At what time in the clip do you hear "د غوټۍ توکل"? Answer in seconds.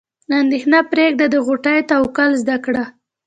1.33-2.29